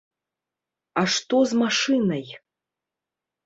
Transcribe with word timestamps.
А 1.03 1.03
што 1.17 1.43
з 1.53 1.61
машынай? 1.61 2.27